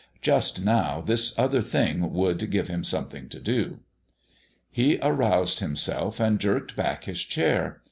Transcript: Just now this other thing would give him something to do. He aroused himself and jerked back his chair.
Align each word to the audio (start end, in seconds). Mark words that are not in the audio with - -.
Just 0.23 0.59
now 0.65 0.99
this 0.99 1.37
other 1.37 1.61
thing 1.61 2.11
would 2.11 2.49
give 2.49 2.69
him 2.69 2.83
something 2.83 3.29
to 3.29 3.39
do. 3.39 3.81
He 4.71 4.97
aroused 4.99 5.59
himself 5.59 6.19
and 6.19 6.39
jerked 6.39 6.75
back 6.75 7.03
his 7.03 7.21
chair. 7.23 7.79